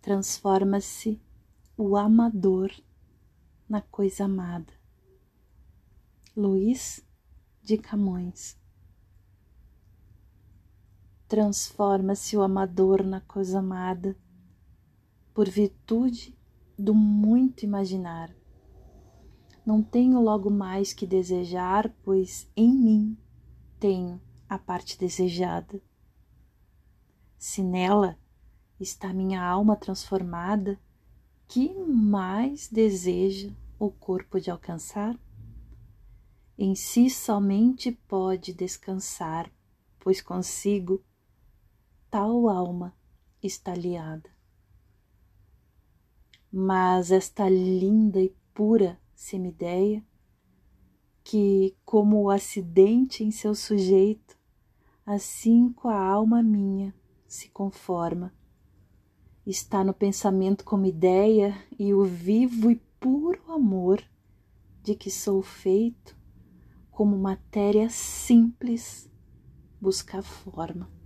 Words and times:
transforma-se 0.00 1.20
o 1.76 1.96
amador 1.96 2.72
na 3.68 3.82
coisa 3.82 4.24
amada. 4.24 4.72
Luiz 6.34 7.04
de 7.62 7.76
Camões. 7.76 8.58
Transforma-se 11.28 12.36
o 12.36 12.42
amador 12.42 13.04
na 13.04 13.20
coisa 13.20 13.58
amada 13.58 14.16
por 15.34 15.48
virtude 15.48 16.36
do 16.78 16.94
muito 16.94 17.64
imaginar. 17.64 18.34
Não 19.64 19.82
tenho 19.82 20.20
logo 20.20 20.50
mais 20.50 20.94
que 20.94 21.06
desejar, 21.06 21.94
pois 22.02 22.50
em 22.56 22.74
mim 22.74 23.18
tenho 23.78 24.20
a 24.48 24.58
parte 24.58 24.98
desejada. 24.98 25.80
Se 27.38 27.62
nela 27.62 28.18
está 28.80 29.12
minha 29.12 29.42
alma 29.42 29.76
transformada, 29.76 30.80
que 31.46 31.74
mais 31.74 32.68
deseja 32.68 33.52
o 33.78 33.90
corpo 33.90 34.40
de 34.40 34.50
alcançar? 34.50 35.18
Em 36.56 36.74
si 36.74 37.08
somente 37.10 37.92
pode 37.92 38.52
descansar, 38.52 39.50
pois 39.98 40.20
consigo 40.20 41.02
tal 42.10 42.48
alma 42.48 42.96
está 43.42 43.74
liada. 43.74 44.30
Mas 46.52 47.10
esta 47.10 47.48
linda 47.48 48.20
e 48.20 48.34
pura 48.52 49.00
semideia, 49.14 50.04
que, 51.22 51.76
como 51.84 52.22
o 52.22 52.30
acidente 52.30 53.22
em 53.22 53.30
seu 53.30 53.54
sujeito, 53.54 54.38
assim 55.06 55.72
com 55.72 55.88
a 55.88 55.98
alma 55.98 56.42
minha 56.42 56.94
se 57.26 57.48
conforma. 57.50 58.34
Está 59.46 59.82
no 59.82 59.94
pensamento 59.94 60.64
como 60.64 60.86
ideia 60.86 61.56
e 61.78 61.94
o 61.94 62.04
vivo 62.04 62.70
e 62.70 62.76
puro 63.00 63.40
amor 63.50 64.02
de 64.82 64.94
que 64.94 65.10
sou 65.10 65.42
feito, 65.42 66.16
como 66.90 67.16
matéria 67.16 67.88
simples, 67.88 69.10
busca 69.80 70.22
forma. 70.22 70.99